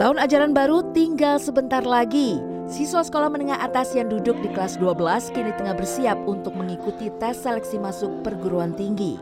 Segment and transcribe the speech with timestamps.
[0.00, 2.40] Tahun ajaran baru tinggal sebentar lagi.
[2.64, 4.96] Siswa sekolah menengah atas yang duduk di kelas 12
[5.28, 9.20] kini tengah bersiap untuk mengikuti tes seleksi masuk perguruan tinggi.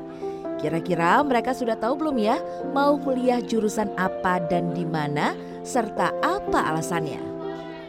[0.63, 2.39] Kira-kira mereka sudah tahu belum ya
[2.71, 5.35] mau kuliah jurusan apa dan di mana
[5.67, 7.19] serta apa alasannya?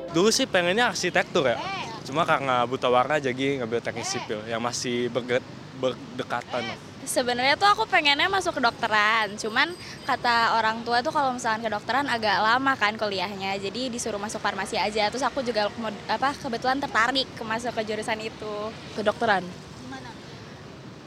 [0.10, 1.62] Dulu sih pengennya arsitektur ya.
[2.10, 5.14] Cuma karena buta warna jadi ngambil teknik sipil yang masih
[5.78, 6.66] berdekatan
[7.10, 9.74] sebenarnya tuh aku pengennya masuk ke dokteran cuman
[10.06, 13.58] kata orang tua tuh kalau misalnya ke dokteran agak lama kan kuliahnya.
[13.58, 15.10] Jadi disuruh masuk farmasi aja.
[15.10, 15.70] Terus aku juga
[16.06, 18.56] apa kebetulan tertarik ke masuk ke jurusan itu.
[18.94, 19.42] Kedokteran?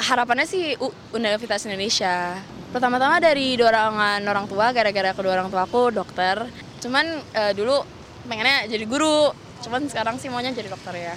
[0.03, 0.75] Harapannya sih
[1.15, 2.35] Universitas Indonesia.
[2.75, 6.43] Pertama-tama dari dorongan orang tua gara-gara kedua orang tua aku dokter.
[6.83, 7.87] Cuman uh, dulu
[8.27, 9.31] pengennya jadi guru.
[9.63, 11.15] Cuman sekarang sih maunya jadi dokter ya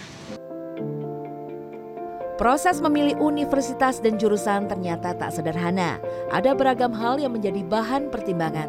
[2.36, 6.04] Proses memilih universitas dan jurusan ternyata tak sederhana.
[6.36, 8.68] Ada beragam hal yang menjadi bahan pertimbangan.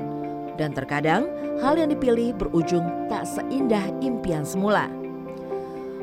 [0.55, 1.27] Dan terkadang
[1.59, 4.87] hal yang dipilih berujung tak seindah impian semula.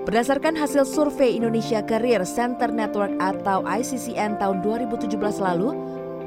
[0.04, 5.72] Berdasarkan hasil survei Indonesia Career Center Network atau ICCN tahun 2017 lalu,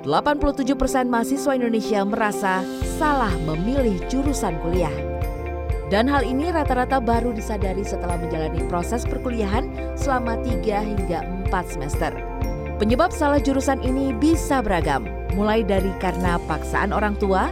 [0.08, 0.72] 87%
[1.04, 2.64] mahasiswa Indonesia merasa
[2.96, 5.15] salah memilih jurusan kuliah.
[5.86, 12.10] Dan hal ini rata-rata baru disadari setelah menjalani proses perkuliahan selama 3 hingga 4 semester.
[12.82, 15.06] Penyebab salah jurusan ini bisa beragam,
[15.38, 17.48] mulai dari karena paksaan orang tua,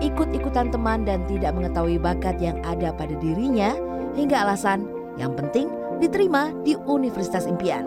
[0.00, 3.76] ikut-ikutan teman dan tidak mengetahui bakat yang ada pada dirinya,
[4.16, 4.88] hingga alasan
[5.20, 5.68] yang penting
[6.00, 7.86] diterima di universitas impian.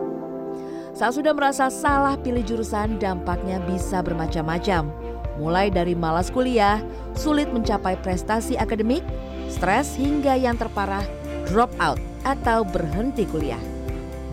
[0.95, 4.89] Saat sudah merasa salah pilih jurusan, dampaknya bisa bermacam-macam.
[5.38, 6.82] Mulai dari malas kuliah,
[7.14, 9.06] sulit mencapai prestasi akademik,
[9.48, 11.03] stres hingga yang terparah
[11.48, 13.59] drop out atau berhenti kuliah.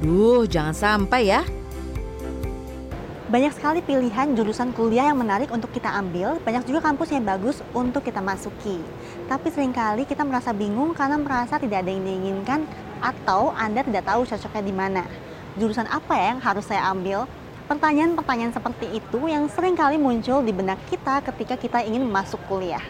[0.03, 1.43] Duh, jangan sampai ya.
[3.25, 7.67] Banyak sekali pilihan jurusan kuliah yang menarik untuk kita ambil, banyak juga kampus yang bagus
[7.75, 8.79] untuk kita masuki.
[9.27, 12.62] Tapi sering kali kita merasa bingung karena merasa tidak ada yang diinginkan
[13.03, 15.03] atau Anda tidak tahu cocoknya di mana.
[15.59, 17.27] Jurusan apa ya yang harus saya ambil?
[17.64, 22.84] Pertanyaan-pertanyaan seperti itu yang sering kali muncul di benak kita ketika kita ingin masuk kuliah.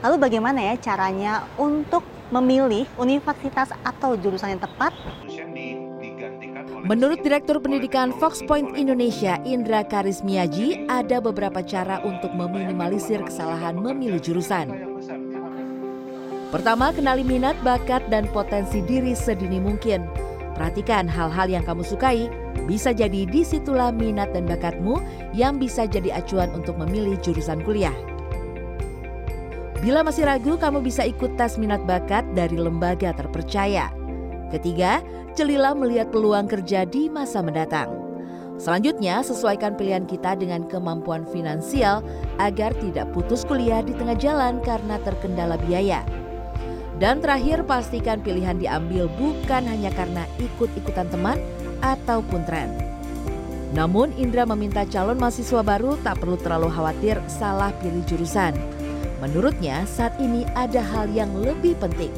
[0.00, 2.00] Lalu bagaimana ya caranya untuk
[2.32, 4.96] memilih universitas atau jurusan yang tepat?
[6.84, 14.20] Menurut Direktur Pendidikan Fox Point Indonesia, Indra Karismiaji, ada beberapa cara untuk meminimalisir kesalahan memilih
[14.20, 14.72] jurusan.
[16.52, 20.23] Pertama, kenali minat, bakat, dan potensi diri sedini mungkin.
[20.54, 22.30] Perhatikan hal-hal yang kamu sukai,
[22.70, 25.02] bisa jadi di situlah minat dan bakatmu
[25.34, 27.94] yang bisa jadi acuan untuk memilih jurusan kuliah.
[29.84, 33.92] Bila masih ragu, kamu bisa ikut tes minat bakat dari lembaga terpercaya.
[34.48, 35.04] Ketiga,
[35.36, 37.92] celilah melihat peluang kerja di masa mendatang.
[38.54, 42.06] Selanjutnya, sesuaikan pilihan kita dengan kemampuan finansial
[42.38, 46.06] agar tidak putus kuliah di tengah jalan karena terkendala biaya.
[47.02, 51.38] Dan terakhir, pastikan pilihan diambil bukan hanya karena ikut-ikutan teman
[51.82, 52.70] ataupun tren.
[53.74, 58.54] Namun, Indra meminta calon mahasiswa baru tak perlu terlalu khawatir salah pilih jurusan
[59.24, 62.12] Menurutnya, saat ini ada hal yang lebih penting.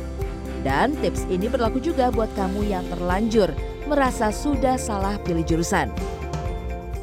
[0.67, 3.55] Dan tips ini berlaku juga buat kamu yang terlanjur
[3.87, 5.87] merasa sudah salah pilih jurusan.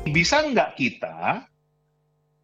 [0.04, 1.48] Bisa nggak kita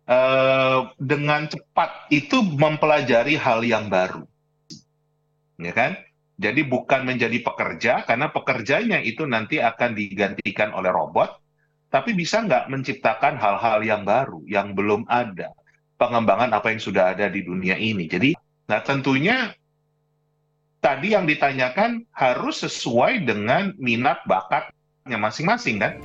[0.07, 4.23] uh, dengan cepat itu mempelajari hal yang baru?
[5.59, 5.99] Ya kan?
[6.39, 11.35] Jadi bukan menjadi pekerja, karena pekerjanya itu nanti akan digantikan oleh robot,
[11.91, 15.51] tapi bisa nggak menciptakan hal-hal yang baru, yang belum ada
[15.99, 18.07] pengembangan apa yang sudah ada di dunia ini.
[18.07, 18.31] Jadi,
[18.71, 19.51] nah tentunya
[20.79, 25.99] tadi yang ditanyakan harus sesuai dengan minat bakatnya masing-masing kan?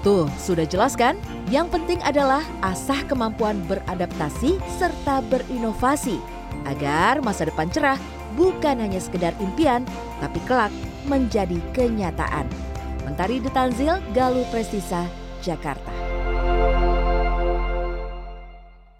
[0.00, 1.20] Tuh, sudah jelas kan?
[1.52, 6.16] Yang penting adalah asah kemampuan beradaptasi serta berinovasi
[6.64, 8.00] agar masa depan cerah
[8.38, 9.82] bukan hanya sekedar impian,
[10.22, 10.70] tapi kelak
[11.08, 12.46] menjadi kenyataan.
[13.04, 15.04] Mentari Detanzil, Galuh Prestisa,
[15.44, 16.13] Jakarta.